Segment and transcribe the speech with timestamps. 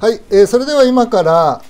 [0.00, 1.62] はい、えー、それでは今から、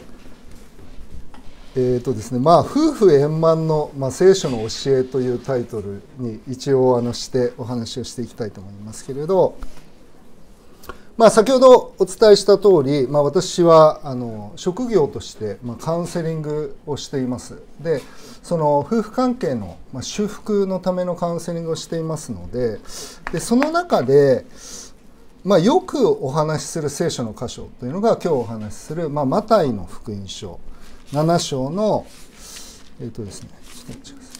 [1.74, 9.56] えーとですねまあ、夫婦円満の、まあ、聖書の教えというタイトルに一応あのしてお話をしていきたいと思いますけれど、
[11.16, 17.60] まあ、先ほどお伝えした通り、まあ、私はあの職業として、まあ、カウンセリングをしています。
[17.80, 18.00] で
[18.44, 22.78] その夫婦関係の、まあ、修復のためのカウンセリングをしていますので
[23.32, 24.46] でその中で
[25.42, 30.60] まあ、よくお話しする聖書の箇所というのが今日お話しする、まあ、マタイの福音書
[31.12, 32.06] 7章の
[33.00, 34.32] えっ、ー、とですねちょっと待ってくださ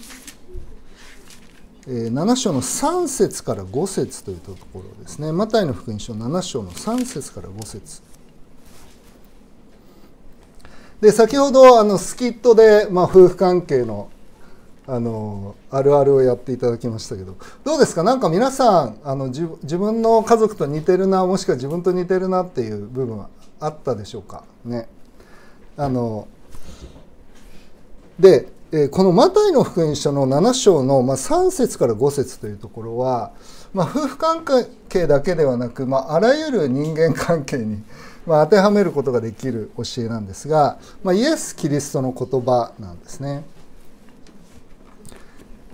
[1.90, 5.32] い、えー、7章の3節から5節というところですね。
[5.32, 8.02] マタイの福音書7章の3節から5節。
[11.00, 14.10] で先ほどあのスキットで、まあ、夫婦関係の
[14.92, 18.02] あのあるあるをやっていただきましたけどどうですか？
[18.02, 19.46] なんか皆さんあの自
[19.78, 23.28] 分の家族と似てるなもしくは自分と似てるなっていう部分は
[23.60, 24.42] あったでしょうか？
[24.64, 24.88] ね。
[25.76, 26.26] あの
[28.18, 28.48] で
[28.90, 33.32] このマタイの福音書の7章の、まあ、3節から5節というところは、
[33.72, 34.44] まあ、夫婦関
[34.88, 37.82] 係だけではなく、まあ、あらゆる人間関係に、
[38.26, 43.44] まあ、当てはめることができる教えなんですが、まあ、イエス・キリストの言葉なんですね。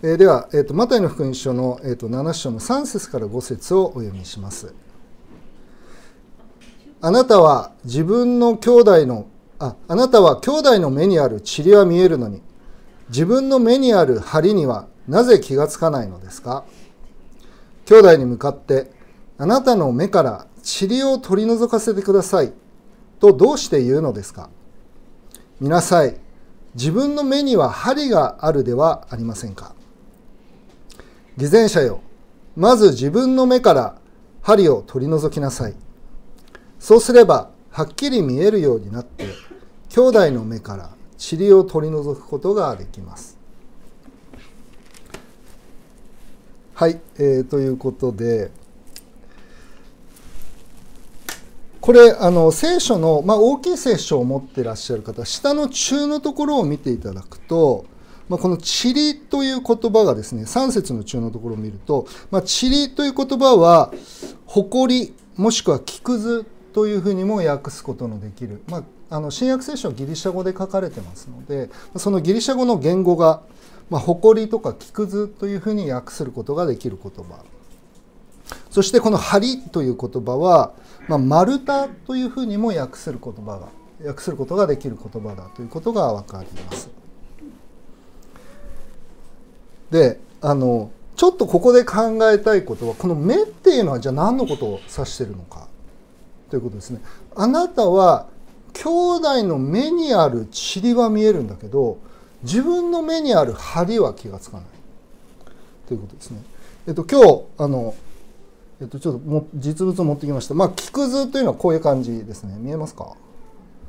[0.07, 4.73] えー、では、えーと、マタイの福音書の、えーと、7章の3節から5節をお読みします。
[7.01, 9.27] あなたは自分の兄弟の
[9.59, 12.41] ああなたは兄弟の目にある塵は見えるのに
[13.09, 16.65] 自分の目にある針にはなぜ気がつかないのですか？
[17.87, 18.93] 兄弟に向かって
[19.39, 20.47] あなたの目から
[20.81, 22.53] 塵を取り除かせてください
[23.19, 24.51] とどうして言うのですか？
[25.61, 26.17] 見なさい
[26.77, 29.75] 自分の目には針があるではありませんか？
[31.37, 32.01] 偽善者よ。
[32.57, 33.99] まず自分の目から
[34.43, 35.75] 針を取り除きなさい。
[36.79, 39.27] そうすればはっきり見えるようになって
[39.91, 43.37] 兄弟の目から塵を取り除くことができます。
[46.75, 48.51] はい、えー、ということで
[51.81, 57.87] これあの聖書の、まあ、大きい聖書を持ってらっしゃる方下の中のところを見ていただくと
[58.29, 63.93] まあ、この「塵」という言葉がですね3節の中のところを見ると「まあ、塵」という言葉は
[64.47, 73.43] 「誇り」もしくは「木くず」というふうにも訳すことのできる、まあ、あの新約聖書はギリシャ語で書かれてますのでそのギリシャ語の言語が
[73.89, 77.45] 「まあ、誇り」とか「木くず」というふうに訳することができる言葉
[78.71, 80.73] そしてこの「梁」という言葉は
[81.09, 83.69] 「まあ、丸太」というふうにも訳する言葉が
[84.05, 87.06] 訳することができる言葉だということが分かります。
[89.91, 95.69] であのちょっとここで考えたいことはこの目っていうのはじゃあ何のことを指してるのか
[96.51, 97.01] ということですね。
[97.35, 98.27] あなたは
[98.73, 101.99] 兄弟の目にある塵は見えるんだけど
[102.43, 104.67] 自分の目にある針は気がつかない
[105.89, 106.43] ということですね。
[106.87, 107.95] えっと今日あの
[108.81, 110.55] えっとちょっとも実物を持ってきました。
[110.55, 112.57] まあ木くずというのはこういう感じですね。
[112.59, 113.17] 見えますか？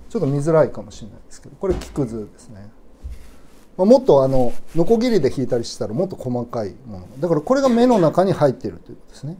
[0.09, 2.69] ちょっと見づらいかもしれないですけどこれ木くずですね。
[3.77, 7.07] もっとあのノコギリで引いたりしたらもっと細かいもの。
[7.19, 9.37] だからこれが目の中に入っているということですね。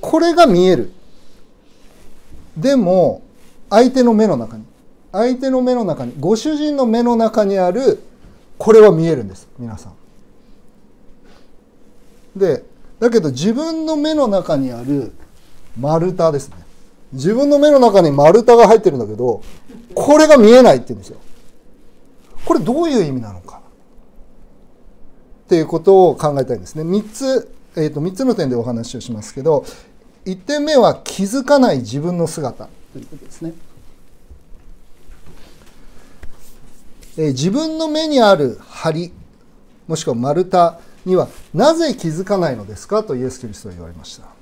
[0.00, 0.92] これが見える。
[2.56, 3.22] でも
[3.70, 4.64] 相手の目の中に。
[5.10, 8.00] 相手の目の中にご主人の目の中にある
[8.58, 9.48] これは見えるんです。
[9.58, 9.92] 皆さん。
[12.36, 12.64] で
[12.98, 15.12] だけど自分の目の中にある
[15.80, 16.56] 丸太ですね。
[17.12, 19.40] 自分の目の中に丸太が入ってるんだけど
[19.94, 21.18] これが見えないって言うんですよ。
[22.44, 23.62] これどういう意味なのか
[25.44, 26.82] っていうことを考えたいんですね。
[26.82, 29.64] 3つ、えー、と3つの点でお話をしますけど
[30.24, 33.54] 1点目は気づかない自分の姿ということですね。
[37.16, 39.12] えー、自分の目にある針
[39.86, 43.02] もしくは丸太にはなぜ気づかないのですか？
[43.04, 44.33] とイエス・キリストは言われました。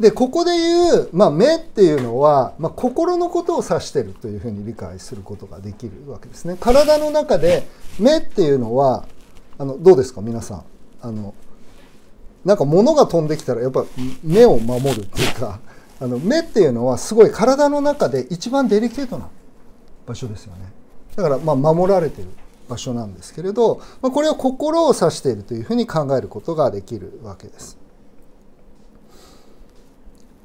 [0.00, 6.56] でここで言う、まあ、目っていうのは、まあ、心のことを指してるというふうに理解することができるわけですね。
[6.58, 7.68] 体の中で
[7.98, 9.04] 目っていうのは
[9.58, 10.22] あのどうですか？
[10.22, 10.64] 皆さん
[11.02, 11.34] あの
[12.46, 13.84] なんか物が飛んできたらやっぱ
[14.24, 15.60] 目を守るっていうか
[16.00, 19.28] あの目っていうのはすごい体の中で一番デリケートな
[20.06, 20.72] 場所ですよね。
[21.14, 22.28] だからまあ守られてる
[22.70, 27.76] 場所なんですけれど、まあ、これを心を指しているというふうに考えることができるわけです。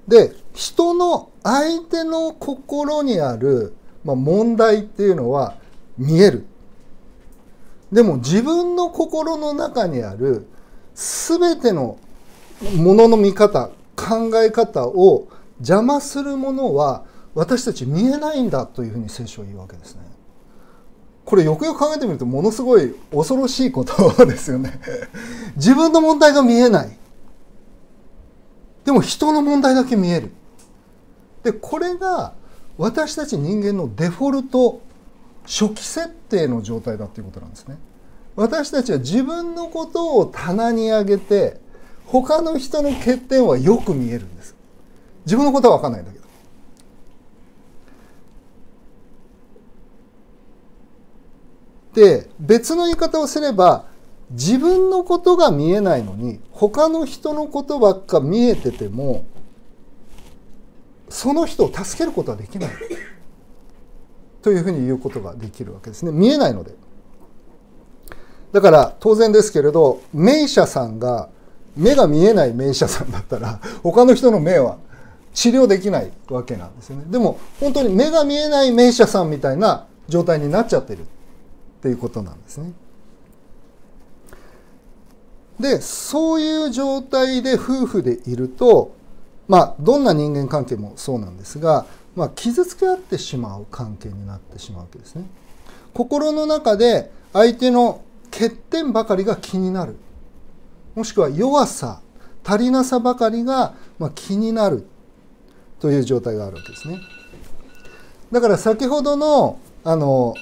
[0.07, 5.56] で人の相手の心にある、まあ、問題っていうのは
[5.98, 6.46] 見える
[7.92, 10.48] でも自分の心の中にある
[10.94, 11.98] 全ての
[12.75, 15.28] ものの見方考え方を
[15.60, 20.01] 邪魔するものは私たち見えないんだというふうに聖書は言うわけですね。
[21.25, 24.80] これよくよく考えてみるとものすごい恐ろしいことですよね。
[25.56, 26.98] 自分の問題が見えない。
[28.86, 30.32] でも人の問題だけ見える。
[31.44, 32.34] で、これが
[32.78, 34.82] 私たち人間のデフォルト
[35.44, 37.78] 初期設定の状態だっていうことなんですね。
[38.36, 41.60] 私たちは自分のことを棚に上げて
[42.06, 44.56] 他の人の欠点はよく見えるんです。
[45.26, 46.26] 自分のことは分かんないんだけど。
[51.96, 53.86] で別の言い方をすれば
[54.31, 59.24] 自分のことが見えないのに他の人のことばっか見えてても
[61.10, 62.69] その人を助けることはできない。
[64.42, 66.12] というふうに言うことができるわけですね。
[66.12, 66.75] 見えないので。
[68.51, 71.30] だから当然ですけれど名医者さんが
[71.75, 74.77] 目が見えない名医者さんだったら他の人の目は
[75.33, 77.06] 治療できないわけなんですよね。
[77.07, 81.04] でも本当に目が見えない名医者さんみたいな状態になっちゃってるっ
[81.81, 82.72] ていうことなんですね。
[85.60, 88.94] でそういう状態で夫婦でいると
[89.48, 91.86] まあどんな人間関係もそうなんですが、
[92.16, 95.25] まあ、傷つけ合ってしまう関係になってしまうわけですね。
[95.94, 99.96] 心の中で相手の欠点ばかりが気になる
[100.94, 102.01] もしくは弱さ
[102.44, 104.86] 足りなさばかりがま気になる
[105.80, 107.00] という状態があるわけですね。
[108.31, 110.34] だから先ほどのあの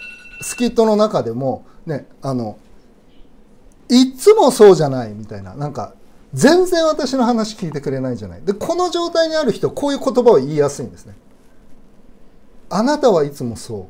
[0.41, 2.57] スキットの中でもねあの
[3.89, 5.55] いつもそうじゃないみたいな。
[5.55, 5.93] なんか
[6.33, 8.41] 全然私の話聞いてくれないじゃない。
[8.41, 11.15] でこの状態にある人こういう言葉を言いやすいんですね。
[12.69, 13.85] あなたはいつもそう。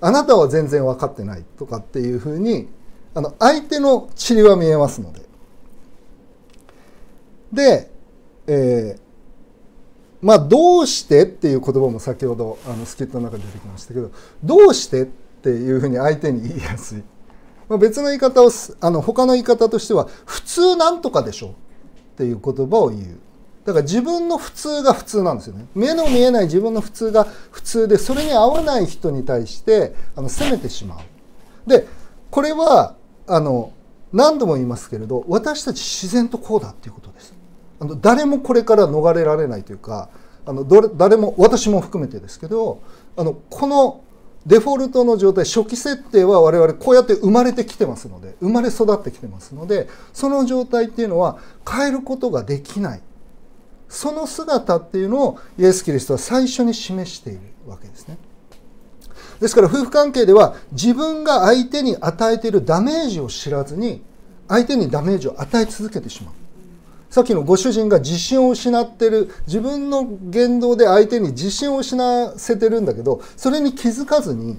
[0.00, 2.68] あなたは全然分かってないとかっていうふうに
[3.14, 5.22] あの相手の塵は見えますので。
[7.52, 7.90] で、
[8.46, 9.00] えー、
[10.22, 14.10] まあどうしてっていう言葉も先ほどあのスキットの中で出てきましたけど
[14.42, 17.02] どうしてっていうふうに相手に言いやすい。
[17.72, 18.50] まあ、別の言い方を
[18.82, 21.50] あの他の言い方としては普通なんとかでしょっ
[22.18, 23.18] ていう言葉を言う。
[23.64, 25.64] だから自分の普通が普通なんですよね。
[25.74, 30.98] 目の見えない自分の普通が普通でそれに合わない人に対してあの責めてしまう。
[31.66, 31.88] で
[32.30, 32.94] これは
[33.26, 33.72] あの
[34.12, 37.34] 何度も言いますけれど私たち自然とこうだっていうことです。
[37.80, 40.10] あの誰もこれから逃れられないというか
[40.44, 40.66] あの
[40.98, 42.82] 誰も私も含めてですけど
[43.16, 44.02] あのこの
[44.46, 53.02] デフォルトの状態初期設定は我々こうやって生まれてきてますので生まれ育ってきてますのでその状態っていうのは変えることができない。
[53.88, 58.16] その姿っていうのをイエス・キリストは最初に示しているわけですね。
[59.38, 64.02] ですから夫婦関係では自分が相手に与えているダメージを知らずに
[64.48, 66.34] 相手にダメージを与え続けてしまう。
[67.12, 74.58] さっきのご主人が自信を失ってる自分の言動で相手に自信を失わせてるんだけどそれに気づかずに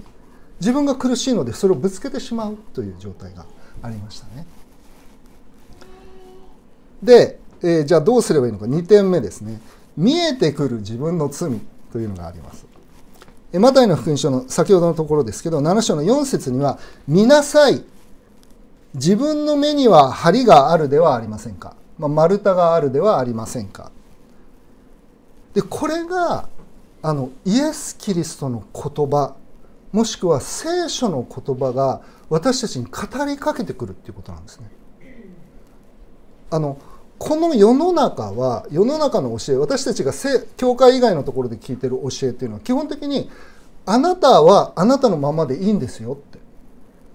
[0.60, 3.44] 自分が苦しいのでそれをぶつけてしまうという状態が
[3.82, 4.46] ありましたね。
[7.02, 9.60] で、えー、じゃあどうすればいいのか2点目ですね
[9.96, 11.60] 見えてくる自分の罪
[11.92, 12.66] というのがあります。
[13.54, 16.78] マタイの福音書の先ほどのところですけど7章の4節には
[17.08, 17.82] 「見なさい
[18.94, 23.90] 自分の目には針があるではありませんか」まあ、丸太があるではありませんか。
[25.54, 26.48] でこれが
[27.02, 29.36] あのイエス・キリストの言葉
[29.92, 34.70] もしくは聖書の言葉が私たちに語りかけてくるっていうことなんですね。
[36.50, 36.78] あの
[37.18, 40.12] この世の中は世の中の教え私たちが
[40.56, 43.30] 教会以外のところで聞いてる教えっていうのは基本的に
[43.86, 46.38] あなたはあなたのままでいいんですよって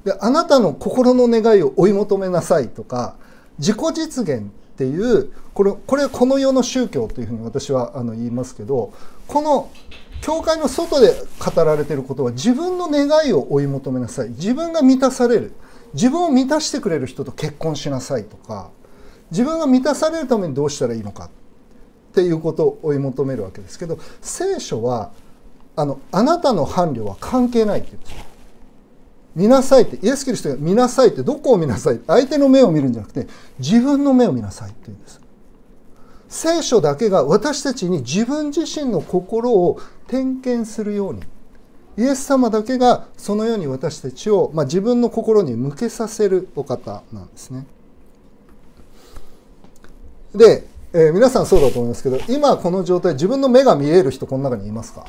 [0.05, 3.15] であなたの心の願いを追い求めなさいとか
[3.57, 8.93] 自己実現っていうこれこれこの世の宗教というふうに私はあの言いますけど
[9.27, 9.69] この
[10.21, 15.51] 教会の外で語られていることは自分の願いを追い求めなさい自分が満たされる
[15.93, 18.69] 自分を満たしてくれる人と結婚しなさいとか
[19.31, 21.29] 自分が満たされるためにどうしたらいいのかっ
[22.13, 25.12] ていうことを追い求めるわけですけど聖書は
[25.75, 28.28] あのあなたの伴侶は関係ないって言うんですよ。
[29.36, 32.00] 見なさいってイエス・キリストが見なさいってどこを見なさい？
[32.07, 33.27] 相手の目を見るんじゃなくて
[33.59, 35.21] 自分の目を見なさいって言うんです。
[36.27, 41.21] 聖書だけが私たちに自分自身の心を点検するように
[41.98, 47.65] イエス様だけがそのように私たちを、まあ、自分の心に向けさせるお方なんですね。
[50.36, 55.05] で、えー、皆さんそうだと思いますけど今この状態自分の目が見える人この中にいますか？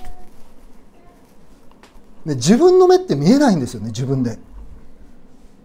[2.27, 4.39] で自分の目って見えないんですよね自分で。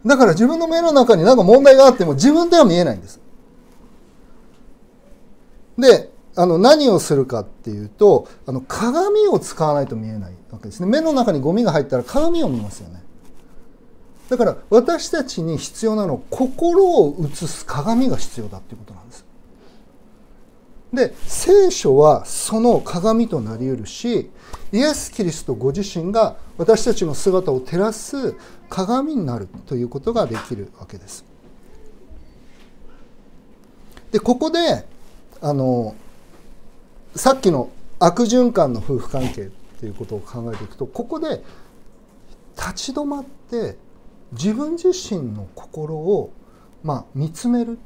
[0.05, 3.19] だから自分の目の中に何か問題があっても自分では見えないんです。
[5.77, 10.87] であの何をするかっていうとあの鏡を使わないと見えないわけですね。
[10.87, 13.03] 目の中にゴミが入ったら鏡を見ますよね。
[14.29, 19.25] だから私たちに必要なのは心を映す鏡が必要だっていうことなんです。
[20.95, 24.31] で聖書はその鏡となりうるし
[24.71, 28.35] イエス・キリストご自身が私たちの姿を照らす
[28.69, 31.25] 鏡になるということができるわけです。
[34.11, 34.85] でここで
[35.41, 35.95] あの
[37.15, 39.45] さっきの悪循環の夫婦関係っ
[39.79, 41.43] ていうことを考えていくとここで
[42.57, 43.77] 立ち止まって
[44.31, 46.31] 自分自身の心を、
[46.83, 47.77] まあ、見つめる。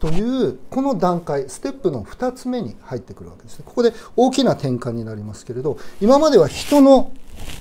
[0.00, 3.64] というこの段階ステップの2つ目に入ってくるわけですね。
[3.66, 7.12] ここで大きな転換になりますけれど今までは人の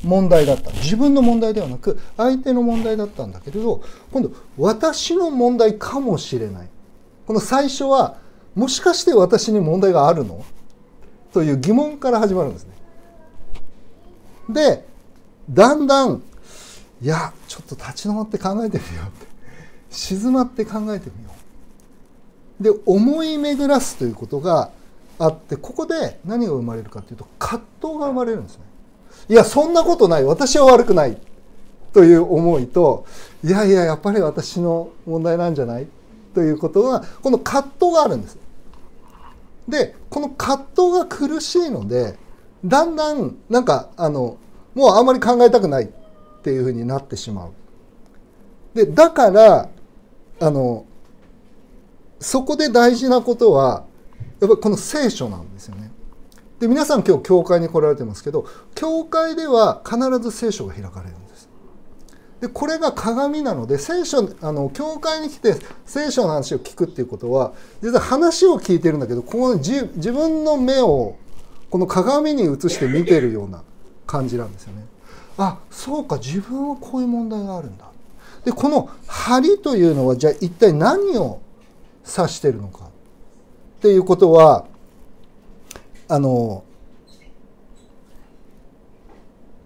[0.03, 0.71] 問題だった。
[0.71, 6.67] 自分の問題ではなく相手の問題だったんだけれど今度私の問題かもしれない。
[7.27, 8.17] この最初は
[8.55, 10.43] もしかして私に問題があるの？
[11.33, 12.73] という疑問から始まるんですね。
[14.49, 14.85] で
[15.49, 16.23] だんだん
[17.01, 19.27] いやちょっと立ち止まって考えてみようって。
[19.91, 21.38] 静まって考えてみよう。
[22.59, 24.71] で思い巡らすということが
[25.17, 28.63] あってここで何が生まれるかというと葛藤が生まれるんですね。
[29.29, 30.23] いやそんなことない。
[30.23, 31.17] 私は悪くない。
[31.91, 33.05] という思いと
[33.43, 35.87] いやいややっぱり私の問題なんじゃない？
[36.35, 38.37] ということがこの葛藤があるんです。
[39.67, 42.17] でこの葛藤が苦しいので
[42.63, 44.37] だんだんなんかあの
[44.75, 45.87] もうあんまり考えたくないっ
[46.43, 47.51] ていうふうになってしまう。
[48.75, 49.69] でだから
[50.39, 50.85] あの
[52.19, 53.85] そこで大事なことは
[54.39, 55.91] やっぱりこの聖書なんですよね。
[56.59, 58.45] で皆さん今日教会に来られてますけど
[58.75, 61.49] 教会では必ず聖書が開かれるんです。
[62.41, 71.17] でこれが鏡なので聖書あの教会に来て聖書の話を聞くっていうことは実は話を聞いてるんだけどこの自分の目を
[71.69, 73.63] この鏡に映して見てるような
[74.07, 74.85] 感じなんですよね。
[75.37, 77.85] あそうか自分はこういう問題があるんだ。
[78.43, 81.41] でこの針というのはじゃあ一体何を
[82.15, 84.65] 指してるのかっていうことは
[86.07, 86.63] あの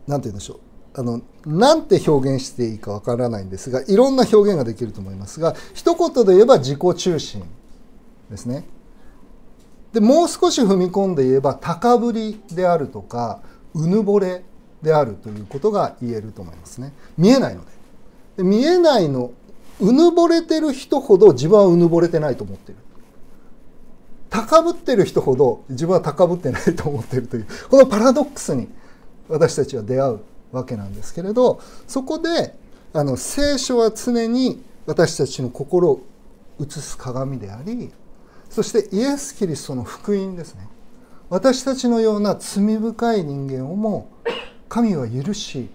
[0.07, 0.59] 何て言うんでしょう
[0.95, 7.43] あのなんて表現していいかわからないんですがいろんな表現ができると思いますが一言で言えば自己中心
[8.29, 8.65] ですね。
[9.91, 13.41] でもう少し踏み込んで言えば高ぶりであるとか
[13.75, 14.43] うぬぼれ
[14.81, 16.93] であるということが言えると思いますね。
[17.17, 17.71] 見えないので。
[18.37, 19.31] で見えないの
[19.83, 22.77] うぬぼれてる人ほど自分はうぬぼれてないと思ってる。
[24.29, 28.67] 高ぶってる人ほど自分は高ぶってないと思ってるというこのパラドックスに
[29.29, 30.19] 私たちは出会う
[30.51, 32.55] わけなんですけれどそこで
[32.93, 36.01] あの聖書は常に私たちの心を
[36.59, 37.91] 映す鏡であり
[38.49, 40.67] そしてイエス・キリストの福音ですね
[41.29, 44.09] 私たちのような罪深い人間をも
[44.67, 45.69] 神は許し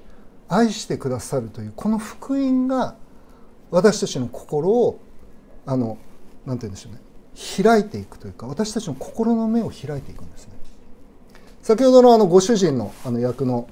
[0.49, 2.97] 愛してくださるというこの福音が
[3.71, 4.99] 私たちの心を
[5.67, 5.99] あの
[6.47, 7.01] 何て言うんでしょうね。
[7.63, 10.55] 開いていくというか私たちの心の目を開いていくんですね。
[11.63, 13.69] 先ほどのあのご主人のあの役の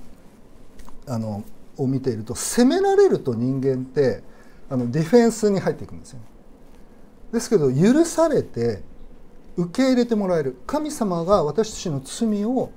[1.06, 1.44] あの
[1.78, 4.22] を見ていると責められると人間って
[4.68, 6.20] あのディフェンスに入っていくんですよ。
[7.32, 8.82] ですけど許されて
[9.56, 10.56] 受け入れてもらえる。
[10.66, 12.70] 神様が私たちの罪を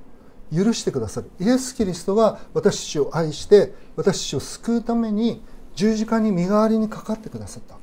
[0.54, 1.30] 許してくださる。
[1.40, 5.42] イエス・キリストが私たちを愛して私たちを救うために
[5.80, 7.76] 十字架に身代わりにかかってくださった。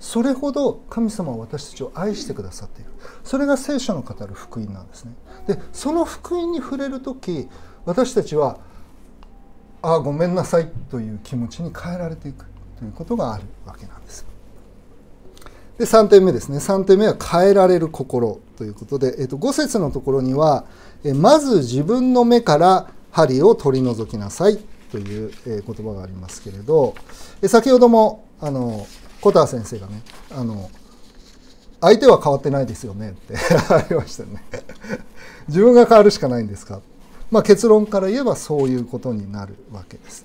[0.00, 2.90] それほど神様は私たちを愛してくださっている。
[3.22, 5.12] それが聖書の語る福音なんですね。
[5.46, 7.48] でその福音に触れる時
[7.84, 8.58] 私たちは
[9.82, 12.44] ああごめんなさいという気持ちに変えられていく。
[12.76, 14.26] ということがあるわけなんです。
[15.78, 16.58] で3点目ですね。
[16.58, 20.64] 3点目は変えられる心ということで、えー、と5節のところには
[21.04, 24.58] えまず自分の目から針を取り除きなさい
[24.94, 26.94] という言葉がありますけれど
[27.46, 28.86] 先ほどもあの
[29.20, 30.70] 小田先生がねあの
[31.80, 33.34] 相手は変わってないですよねって
[33.68, 34.42] ありましたね。
[35.48, 36.80] 自分が変わるしかないんですか、
[37.30, 40.24] まあ、結論から言えばそういうことになるわけです。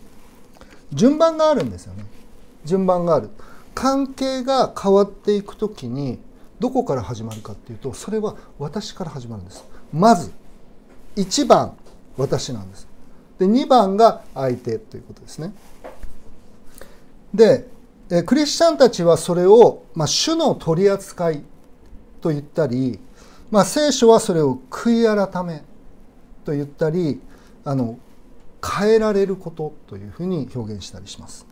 [0.93, 2.05] 順番があるんですよね。
[2.65, 3.29] 順番がある。
[3.75, 6.19] 関係が変わっていく時に
[6.59, 9.63] どこから始まるかっていうとそれは私から始まるんです。
[9.93, 10.31] まず
[11.15, 11.73] 1番
[12.17, 12.87] 私なんです。
[13.37, 15.53] で2番が相手ということですね。
[17.33, 17.67] で
[18.25, 21.43] クリスチャンたちはそれを、まあ、主の取り扱い
[22.21, 22.99] と言ったり、
[23.51, 25.63] まあ、聖書はそれを悔い改め
[26.43, 27.21] と言ったり
[27.63, 27.99] あの
[28.65, 31.45] 変えられることというふうに表現したりします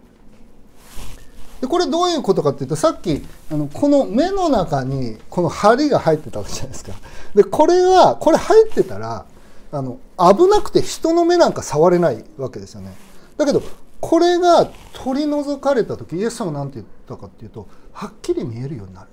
[1.61, 6.93] でこれどういうことかっていうとさっきあのこの目の中にこの針が入ってたわけじゃないですか。
[7.33, 9.25] でこれはこれ入ってたら
[9.71, 12.95] あの危なくて人の目なんか触れないわけですよね。
[13.37, 13.63] だけど
[14.07, 19.09] これが取り除かれた時イエス様は何て言ったかっていうとはっきり見えるようになる。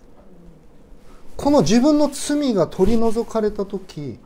[1.37, 4.21] この自分の罪が取り除かれた時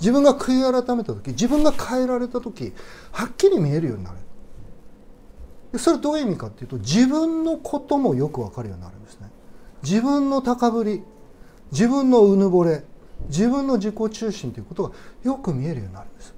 [0.00, 2.72] 自分が悔い改めた時自分が変えられた時
[3.12, 5.78] はっきり見えるようになる。
[5.78, 9.28] それどういう意味かっていうと自分のこともよく分かるようになるんですね
[9.82, 11.02] 自分の高ぶり
[11.70, 12.82] 自分のうぬぼれ
[13.28, 16.34] 自分の自己中心ということがよく見えるようになるんです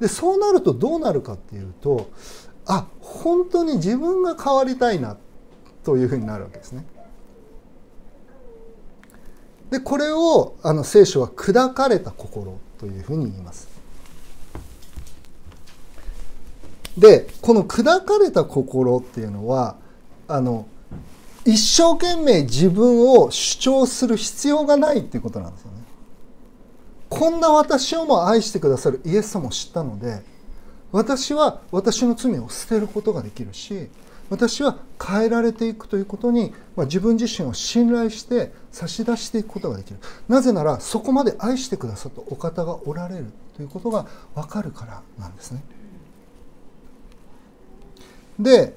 [0.00, 2.10] でそうなるとどうなるかっていうと
[2.66, 5.16] あ本当に自分が変わりたいな
[5.84, 6.84] というふうになるわけですね
[9.70, 13.68] でこれをあの聖書は砕かれた心というふうに言います
[16.96, 19.76] でこの砕かれた心っていうのは
[20.26, 20.66] あの
[21.44, 25.77] 一生懸命自分を主張する必要がないっていうことなんですよね。
[27.08, 30.22] こんな私をも愛してくださるイエス様を知ったので
[30.92, 33.88] 私は私の罪を捨てることができるし
[34.30, 39.98] 私は変えられていくということに、まあ、自分自身を信頼して差し出していくことができる
[40.28, 45.62] なぜならそこまで愛してくださったお方がおられるということが分かるからなんですね。
[48.38, 48.74] で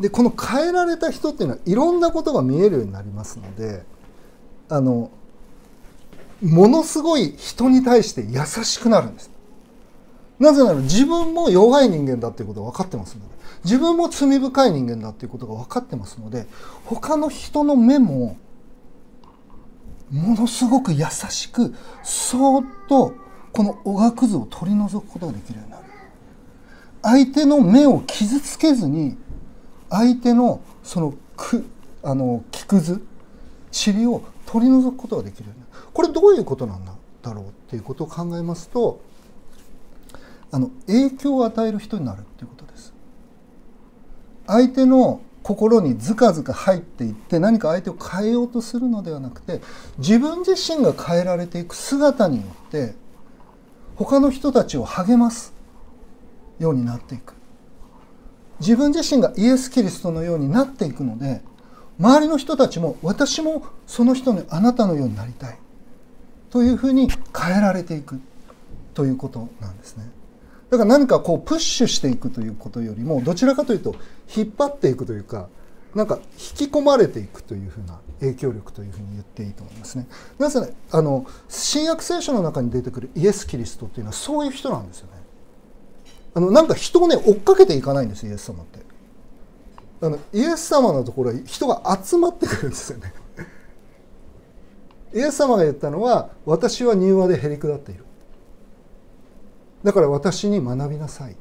[0.00, 3.82] でこの変えられた人っていうのはいろんなことが見えるようになりますので
[4.68, 5.10] あの
[6.42, 9.30] ものすごい人に対して優しくなるんです。
[10.38, 16.46] なぜなら自分も弱い人間だっていうことが分かってますので自分も罪深い人間だっていうことが分かってますので
[16.84, 18.36] 他の人の目も
[20.10, 23.14] ものすごく優しくそーっと
[23.52, 25.84] このおがくずを取り除くことができるようになる。
[27.02, 29.16] 相手の目を傷つけずに
[29.88, 31.64] 相手のそのく
[32.02, 33.02] あの木くず
[33.72, 34.22] 塵を
[34.56, 35.50] 取り除くことができる
[35.92, 36.94] これどういうことなんだ
[37.34, 39.02] ろうっていうことを考えますと
[40.50, 42.94] あの影響を与える人になるっていうことです。
[44.46, 49.60] 相手の心にずかずか入っていって何か相手を変えようとするのではなくて
[49.98, 52.94] 自分自身が変えられていく姿によって
[53.96, 55.52] 他の人たちを励ます
[56.58, 57.34] ようになっていく。
[58.60, 61.42] 自分自身がイエス・キリストのようになっていくので
[61.98, 65.58] 周りの人たちも私もその人のあなたのようになりたい
[66.50, 68.20] というふうに変えられていく
[68.94, 70.10] ということなんですね
[70.70, 73.94] だから何かこうプッシュしていくということよりもどちらかというと
[74.34, 75.48] 引っ張っていくというか
[75.94, 80.06] なんか引き込まれていくというふうな影響力というふうに言っていいと思いますね。
[80.38, 85.12] なぜあの新約聖書の中に出てくるイエス・キリストというのはそういう人なんですよね。
[86.34, 88.80] あのなんか人をね追っかけていかないんですイエス様って
[90.00, 93.12] あのイエス様のところは人が集まってくるんですよね。
[95.14, 98.04] イエス様が言ったのは私は柔和でへり下っている。
[99.82, 101.36] だから私に学びなさい。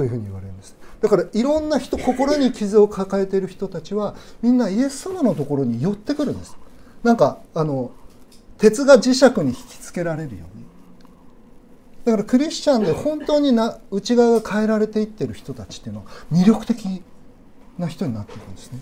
[0.00, 0.76] というふうに言われるんです。
[1.02, 6.56] だからいろんな人心に傷を抱えている人たちはみんなイエス様のところに寄ってくるんです。
[7.02, 7.90] なんかあの
[8.56, 10.64] 鉄が磁石に引きつけられるように。
[12.04, 17.02] だからクリスチャンで本当にな内側が変えられていってる人たちっていうのは魅力的
[17.80, 18.80] な人になっていくんですね。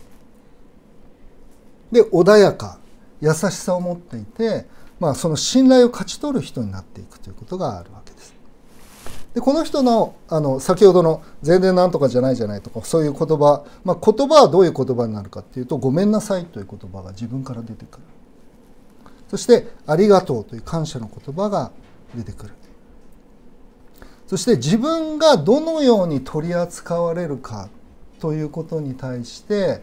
[1.93, 2.79] で穏やか
[3.21, 4.67] 優しさを持っていて、
[5.01, 8.35] まあ、その信頼を勝ち取る人になっていくということがあるわけです。
[9.35, 18.03] でこの人のあの先ほどの「全然なんとかじゃないじゃない」とかそういう言葉、まあ、言葉はどういう言葉になるかっていうと「ごめんなさい」という言葉が自分から出てくる
[19.31, 21.71] そして「ありがとう」という感謝の言葉が
[22.15, 22.53] 出てくる
[24.29, 27.71] そして自分がどのように取り扱われるか
[28.21, 29.83] ということに対して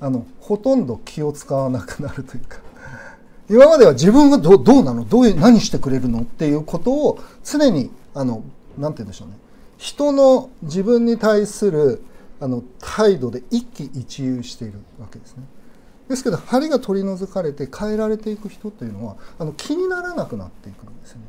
[0.00, 2.58] あのほとんど気を使わなくなるというか
[3.48, 5.04] 今までは自分がどどうなの？
[5.04, 6.20] どういう何してくれるの？
[6.20, 8.42] っていうことを常にあの
[8.78, 9.34] なんて言うんでしょうね
[9.78, 12.02] 人の自分に対する
[12.40, 15.44] あの態度で一喜一憂しているわけですね。
[16.08, 21.22] ですけど針が取り除かれて変えられていく人というのはあの気にならなくなっていくんですね。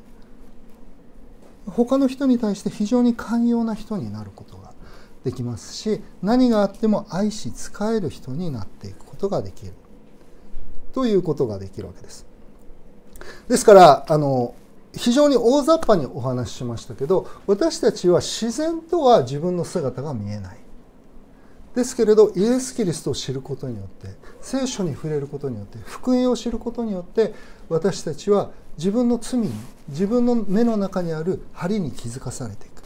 [1.66, 4.72] 他の人に対して非常に寛容な人になることが
[5.28, 9.74] できますし何があっても愛し仕える人になっていくことができる
[10.94, 12.26] ということができるわけです。
[13.50, 14.56] ですからあの
[14.96, 20.58] 非常に大雑把にお話ししましたけど私たちは自然とは自分の姿が見えない。
[21.76, 24.08] ですけれどイエス・キリストを知ることによって
[24.42, 27.34] 聖書に触れることによって福音を知ることによって
[27.68, 29.52] 私たちは自分の罪に
[29.90, 32.82] 自分の目の中にある針に気づかされていく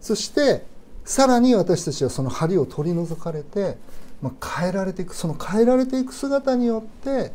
[0.00, 0.64] そして
[1.06, 3.78] さらに私たちはその針を取り除かれて、
[4.20, 7.32] まあ、変えられていくその変えられていく姿によって、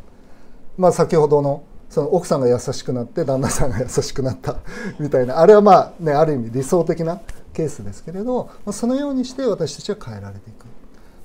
[0.76, 4.56] まあ、先ほどのその奥さんが優しくなって旦那さんが優しくなった
[5.00, 7.20] みたいなあれはまあねある意味理想的な
[7.54, 10.66] ケースですけれど、まあ、そのようにして私たちは変えられていく。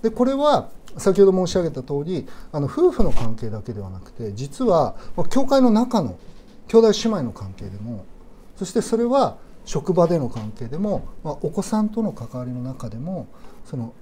[0.01, 4.95] でこれは先ほど申し上げた通りあの夫婦の関係だけではなくて実は
[5.29, 6.15] 教会の中の
[6.67, 8.05] 兄弟姉妹の関係でも
[8.57, 13.27] そしてそれは職場での関係でも、まあ、お子さんとの関わりの中でも
[13.65, 13.93] その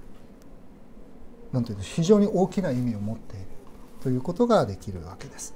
[1.52, 3.46] なんていう非常に大きな意味を持っている
[4.02, 5.54] ということができるわけです。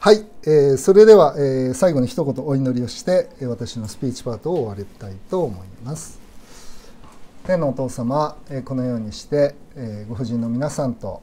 [0.00, 6.20] はい、えー、それでは、えー、最後に一言お祈りをして、私のスピーチパートを終わりたいと思います。
[7.44, 11.22] 天のお父様、えー、このようにして、えー、ご婦人の皆さんと、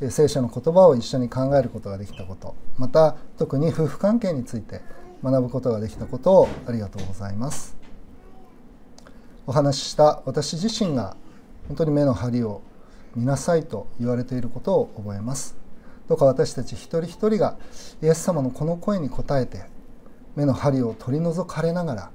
[0.00, 4.80] えー、聖書の言葉を一緒に考えることができたことまた特に夫婦関係について
[5.24, 7.74] 学ぶことができたことをありがとうございます。
[9.46, 11.16] お話しした私自身が
[11.66, 12.60] 本当に目の張りを
[13.16, 15.56] 見なさいと言われていることを覚えます。
[16.08, 17.56] どうか私たち一人一人が
[18.02, 19.62] イエス様のこの声に応えて
[20.36, 22.10] 目の針を取り除かれながら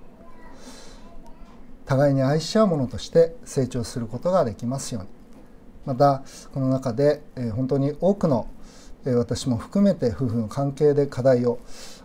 [1.88, 5.10] 互いに愛し合うものとして成長することができますように。
[5.86, 6.22] また
[6.54, 7.24] この中で
[7.56, 8.48] 本当に多くの
[9.06, 11.60] 私も含めて夫婦の関係で課題を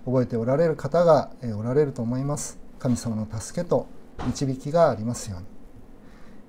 [0.04, 2.58] 覚えておられる方がおられると思います。
[2.78, 3.86] 神様の助けと
[4.26, 5.46] 導きがありますように。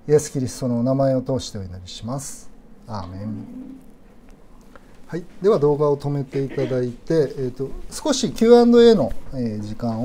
[0.08, 2.52] イエス・キリストのお名前を通してお祈りします。
[2.88, 3.46] アーメン。
[5.08, 8.66] はい、では動画を止めていただいて、えーと、少し Q&A
[8.96, 9.14] の
[9.62, 10.04] 時間を